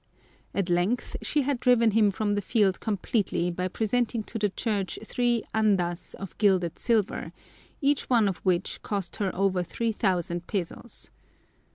At 0.55 0.67
length, 0.71 1.15
she 1.21 1.43
had 1.43 1.59
driven 1.59 1.91
him 1.91 2.09
from 2.09 2.33
the 2.33 2.41
field 2.41 2.79
completely 2.79 3.51
by 3.51 3.67
presenting 3.67 4.23
to 4.23 4.39
the 4.39 4.49
church 4.49 4.97
three 5.05 5.43
andas 5.53 6.15
of 6.15 6.35
gilded 6.39 6.79
silver, 6.79 7.31
each 7.81 8.09
one 8.09 8.27
of 8.27 8.37
which 8.37 8.81
cost 8.81 9.17
her 9.17 9.29
over 9.35 9.61
three 9.61 9.91
thousand 9.91 10.47
pesos. 10.47 11.11